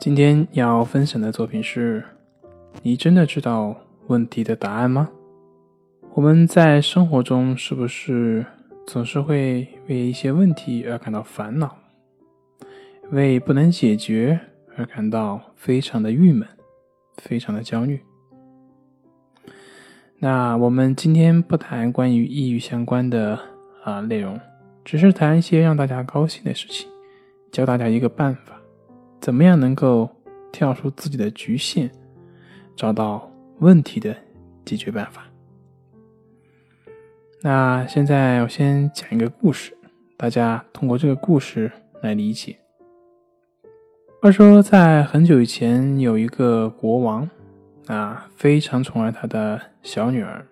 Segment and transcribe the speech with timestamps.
[0.00, 2.02] 今天要分享的作品是：
[2.82, 5.10] 你真的知道问题的答案吗？
[6.14, 8.46] 我们在生活中是不是
[8.86, 11.76] 总是会为一些问题而感到烦恼，
[13.10, 14.40] 为不能解决
[14.74, 16.48] 而感到非常的郁闷，
[17.18, 18.00] 非常的焦虑？
[20.18, 23.38] 那我们今天不谈关于抑郁相关的
[23.84, 24.40] 啊内容，
[24.82, 26.88] 只是谈一些让大家高兴的事情，
[27.52, 28.59] 教大家一个办法。
[29.20, 30.08] 怎么样能够
[30.50, 31.90] 跳出自己的局限，
[32.74, 34.16] 找到问题的
[34.64, 35.24] 解决办法？
[37.42, 39.76] 那现在我先讲一个故事，
[40.16, 41.70] 大家通过这个故事
[42.02, 42.58] 来理解。
[44.22, 47.28] 话说，在很久以前，有一个国王
[47.86, 50.46] 啊，非常宠爱他的小女儿。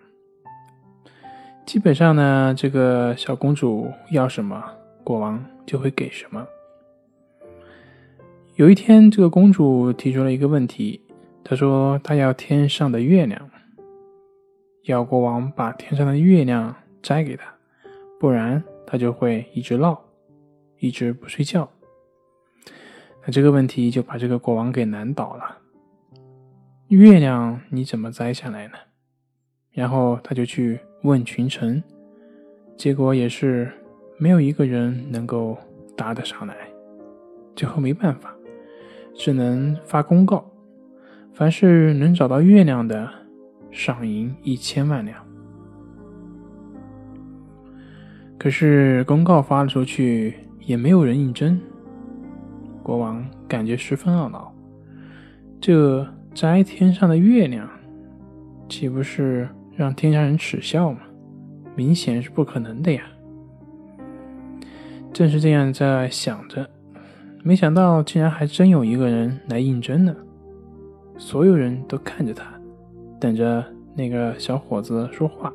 [1.67, 4.63] 基本上呢，这个小公主要什么，
[5.05, 6.47] 国王就会给什么。
[8.59, 11.01] 有一天，这个公主提出了一个问题，
[11.45, 13.49] 她说：“她要天上的月亮，
[14.83, 17.45] 要国王把天上的月亮摘给她，
[18.19, 19.97] 不然她就会一直闹，
[20.81, 21.71] 一直不睡觉。”
[23.25, 25.59] 那这个问题就把这个国王给难倒了。
[26.89, 28.75] 月亮你怎么摘下来呢？
[29.71, 31.81] 然后他就去问群臣，
[32.77, 33.71] 结果也是
[34.19, 35.57] 没有一个人能够
[35.97, 36.57] 答得上来，
[37.55, 38.35] 最后没办法。
[39.19, 40.49] 只能发公告，
[41.35, 43.11] 凡是能找到月亮的，
[43.73, 45.19] 赏银一千万两。
[48.39, 51.61] 可是公告发了出去，也没有人应征。
[52.81, 54.55] 国王感觉十分懊恼，
[55.61, 57.69] 这摘天上的月亮，
[58.69, 61.01] 岂不是让天下人耻笑吗？
[61.75, 63.03] 明显是不可能的呀！
[65.13, 66.71] 正是这样在想着。
[67.43, 70.15] 没想到，竟然还真有一个人来应征呢！
[71.17, 72.45] 所有人都看着他，
[73.19, 75.53] 等着那个小伙子说话。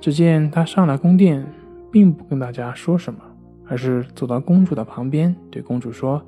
[0.00, 1.44] 只见他上了宫殿，
[1.90, 3.20] 并不跟大家说什么，
[3.66, 6.22] 而是走到公主的旁边，对公主说：“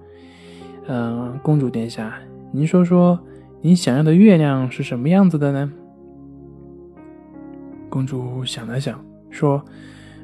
[0.88, 2.19] 嗯，公主殿下，
[2.50, 3.19] 您说说，
[3.60, 5.72] 您想要的月亮是什么样子的呢？”
[7.88, 8.99] 公主想了想，
[9.31, 9.62] 说：“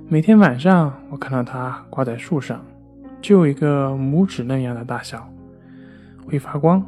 [0.08, 2.64] 每天晚上，我看到它挂在树上。”
[3.20, 5.28] 就一个拇指那样的大小，
[6.26, 6.84] 会发光。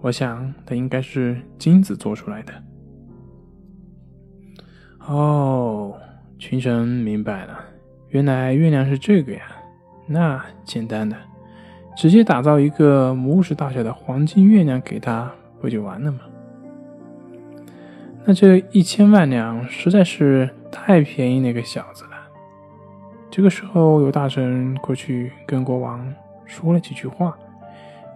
[0.00, 2.52] 我想它应该是金子做出来的。
[5.06, 5.94] 哦，
[6.38, 7.58] 群臣明白了，
[8.08, 9.42] 原来月亮是这个呀。
[10.06, 11.16] 那简单的，
[11.96, 15.30] 直接打造一个拇指大小的黄金月亮给他，
[15.60, 16.20] 不就完了吗？
[18.24, 22.04] 那这一千万两实在是太便宜那个小子。
[23.40, 26.06] 这个时候，有大臣过去跟国王
[26.44, 27.34] 说了几句话，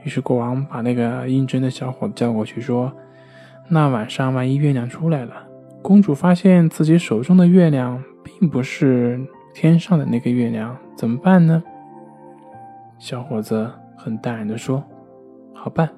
[0.03, 2.93] 于是国王把那个应征的小伙子叫过去，说
[3.67, 5.33] ：“那晚上万一月亮出来了，
[5.81, 9.19] 公主发现自己手中的月亮并不是
[9.55, 11.65] 天上的那个月亮，怎么办呢？”
[13.01, 14.85] 小伙子很淡然地说
[15.57, 15.89] ：“好办。”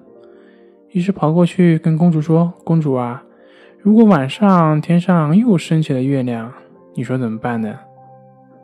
[0.94, 3.25] 于是跑过去跟公主说：“公主啊，
[3.81, 6.53] 如果晚上天上又升起了月亮，
[6.94, 7.76] 你说怎么办呢？”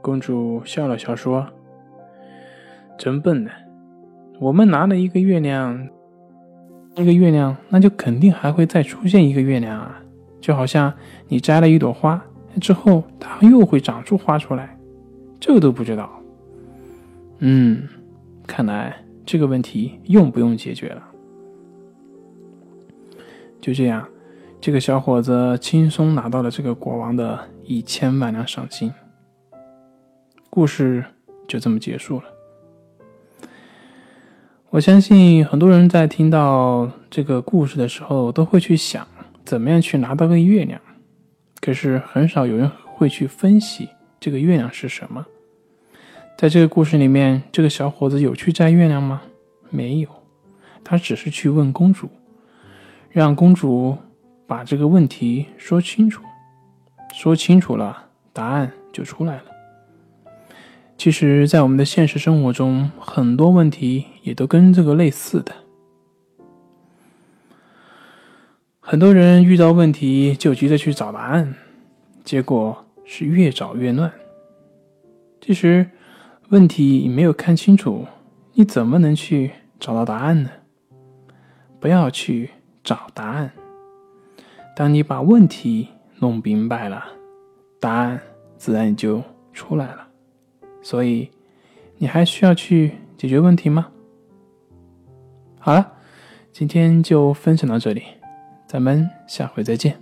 [0.02, 1.46] 公主笑了笑说
[2.98, 3.50] ：“真笨呢，
[4.40, 5.88] 我们拿了一个月亮，
[6.96, 10.02] 一个月亮，那就肯定还会再出现一个月亮啊！
[10.40, 10.92] 就好像
[11.28, 12.20] 你摘了一朵花
[12.60, 14.76] 之后，它又会长出花出来，
[15.38, 16.10] 这都不知道。
[17.38, 17.88] 嗯，
[18.44, 21.02] 看来这个问题用不用解决了？
[23.60, 24.04] 就这样，
[24.60, 28.92] 这个小伙子轻松拿到了这个国王的一千万两赏金。”
[30.54, 31.02] 故事
[31.48, 32.24] 就这么结束了。
[34.68, 39.08] 我相信很多人在听到这个故事的时候，都会去想
[39.46, 40.78] 怎么样去拿到个月亮。
[41.58, 43.88] 可是很少有人会去分析
[44.20, 45.24] 这个月亮是什么。
[46.36, 49.22] 在这个故事里面，这个小伙子有去摘月亮吗？
[49.70, 50.08] 没有，
[50.84, 52.10] 他只是去问公主，
[53.08, 53.96] 让公主
[54.46, 56.22] 把这个问题说清楚。
[57.14, 59.44] 说清楚了，答案就出来了。
[61.02, 65.52] 其实，在我们的现实生活中，很多问题也都跟这个类似的。
[68.78, 71.56] 很多人遇到问题就急着去找答案，
[72.22, 74.12] 结果是越找越乱。
[75.40, 75.90] 其实，
[76.50, 78.06] 问题没有看清楚，
[78.52, 79.50] 你怎么能去
[79.80, 80.50] 找到答案呢？
[81.80, 82.48] 不要去
[82.84, 83.50] 找答案。
[84.76, 85.88] 当你把问题
[86.20, 87.04] 弄明白了，
[87.80, 88.20] 答案
[88.56, 89.20] 自然就
[89.52, 90.10] 出来了。
[90.82, 91.30] 所以，
[91.98, 93.88] 你还需要去解决问题吗？
[95.60, 95.92] 好了，
[96.50, 98.02] 今天就分享到这里，
[98.66, 100.01] 咱们下回再见。